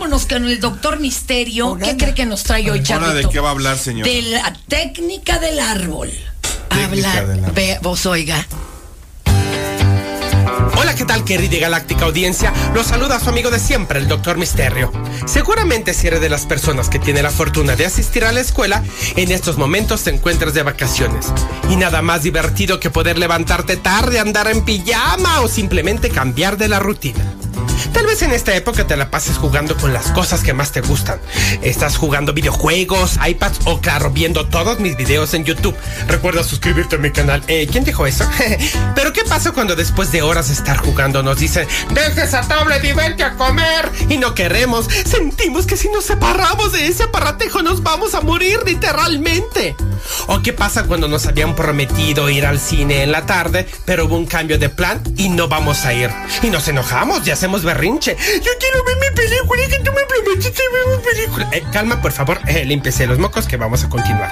[0.00, 1.76] vámonos con el doctor Misterio.
[1.76, 3.14] ¿Qué cree que nos trae hoy, Ahora, Charlito?
[3.16, 4.06] ¿de qué va a hablar, señor?
[4.06, 6.10] De la técnica del árbol.
[6.70, 7.54] Técnica Habla, del árbol.
[7.54, 8.46] ve, vos oiga.
[10.78, 12.50] Hola, ¿qué tal, querida y galáctica audiencia?
[12.74, 14.90] Los saluda su amigo de siempre, el Doctor Misterio.
[15.26, 18.82] Seguramente si eres de las personas que tiene la fortuna de asistir a la escuela,
[19.16, 21.26] en estos momentos te encuentras de vacaciones.
[21.68, 26.68] Y nada más divertido que poder levantarte tarde, andar en pijama o simplemente cambiar de
[26.68, 27.34] la rutina.
[27.92, 30.80] Tal vez en esta época te la pases jugando con las cosas que más te
[30.80, 31.20] gustan.
[31.62, 35.76] Estás jugando videojuegos, iPads o claro, viendo todos mis videos en YouTube.
[36.06, 37.42] Recuerda suscribirte a mi canal.
[37.48, 38.28] Eh, ¿Quién dijo eso?
[38.94, 42.84] Pero ¿qué pasa cuando después de horas de estar jugando nos dicen, deja esa tablet
[42.84, 43.90] y vente a comer?
[44.08, 44.88] Y no queremos.
[45.04, 49.76] Sentimos que si nos separamos de ese aparatejo nos vamos a morir literalmente.
[50.26, 54.16] ¿O qué pasa cuando nos habían prometido ir al cine en la tarde, pero hubo
[54.16, 56.10] un cambio de plan y no vamos a ir?
[56.42, 58.16] Y nos enojamos y hacemos berrinche.
[58.16, 61.48] Yo quiero ver mi película que tú me prometiste ver mi película.
[61.52, 64.30] Eh, calma, por favor, eh, límpiese los mocos que vamos a continuar.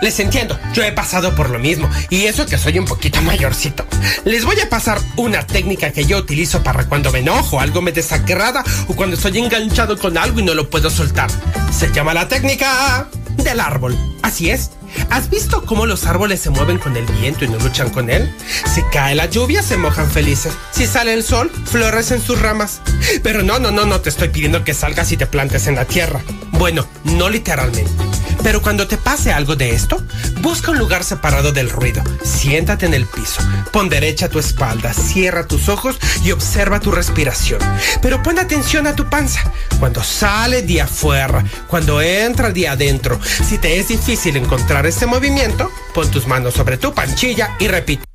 [0.00, 3.84] Les entiendo, yo he pasado por lo mismo y eso que soy un poquito mayorcito.
[4.24, 7.92] Les voy a pasar una técnica que yo utilizo para cuando me enojo, algo me
[7.92, 11.30] desagrada o cuando estoy enganchado con algo y no lo puedo soltar.
[11.70, 14.17] Se llama la técnica del árbol.
[14.28, 14.72] Así es.
[15.08, 18.30] ¿Has visto cómo los árboles se mueven con el viento y no luchan con él?
[18.66, 20.52] Si cae la lluvia, se mojan felices.
[20.70, 22.82] Si sale el sol, florecen sus ramas.
[23.22, 25.86] Pero no, no, no, no te estoy pidiendo que salgas y te plantes en la
[25.86, 26.20] tierra.
[26.52, 28.07] Bueno, no literalmente.
[28.42, 30.02] Pero cuando te pase algo de esto,
[30.40, 32.02] busca un lugar separado del ruido.
[32.22, 33.42] Siéntate en el piso.
[33.72, 37.60] Pon derecha tu espalda, cierra tus ojos y observa tu respiración.
[38.00, 39.40] Pero pon atención a tu panza.
[39.78, 43.20] Cuando sale de afuera, cuando entra de adentro.
[43.22, 48.07] Si te es difícil encontrar este movimiento, pon tus manos sobre tu panchilla y repite.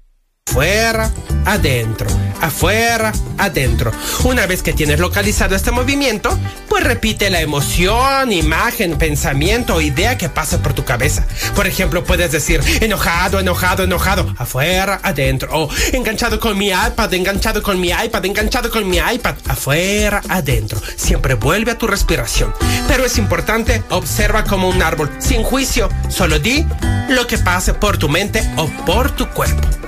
[0.54, 1.10] Afuera,
[1.46, 2.08] adentro,
[2.40, 3.92] afuera, adentro.
[4.24, 6.38] Una vez que tienes localizado este movimiento,
[6.70, 11.26] pues repite la emoción, imagen, pensamiento o idea que pasa por tu cabeza.
[11.56, 15.50] Por ejemplo, puedes decir enojado, enojado, enojado, afuera, adentro.
[15.54, 20.80] O enganchado con mi iPad, enganchado con mi iPad, enganchado con mi iPad, afuera, adentro.
[20.96, 22.54] Siempre vuelve a tu respiración.
[22.88, 25.90] Pero es importante, observa como un árbol, sin juicio.
[26.10, 26.64] Solo di
[27.10, 29.83] lo que pase por tu mente o por tu cuerpo.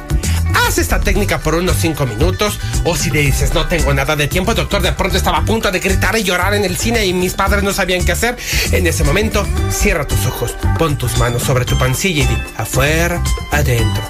[0.68, 4.28] Haz esta técnica por unos 5 minutos o si le dices no tengo nada de
[4.28, 7.14] tiempo, doctor, de pronto estaba a punto de gritar y llorar en el cine y
[7.14, 8.36] mis padres no sabían qué hacer.
[8.72, 13.22] En ese momento, cierra tus ojos, pon tus manos sobre tu pancilla y di afuera,
[13.52, 14.04] adentro,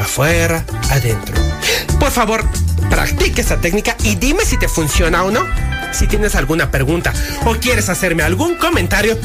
[0.00, 1.34] afuera, adentro.
[1.98, 2.44] Por favor,
[2.90, 5.46] practique esta técnica y dime si te funciona o no.
[5.92, 7.12] Si tienes alguna pregunta
[7.46, 9.18] o quieres hacerme algún comentario,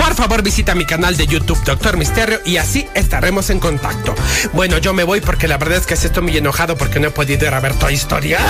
[0.00, 4.14] por favor visita mi canal de YouTube Doctor Misterio y así estaremos en contacto.
[4.52, 7.08] Bueno, yo me voy porque la verdad es que sí estoy muy enojado porque no
[7.08, 8.34] he podido ir a ver Toy Story.
[8.34, 8.40] ¡Ah!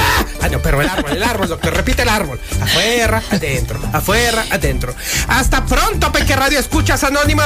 [0.43, 2.41] Ah, no, pero el árbol, el árbol, doctor, repite el árbol.
[2.61, 4.95] Afuera, adentro, afuera, adentro.
[5.29, 7.45] Hasta pronto, Peque Radio Escuchas Anónimos.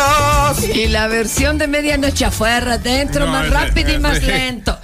[0.75, 4.79] Y la versión de medianoche afuera, adentro, No, más ese- rápido y más lento.